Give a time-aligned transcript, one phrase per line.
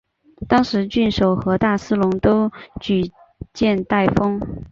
[0.47, 3.11] 当时郡守和大司农都举
[3.53, 4.41] 荐戴封。